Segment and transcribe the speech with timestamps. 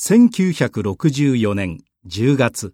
[0.00, 2.72] 1964年10月。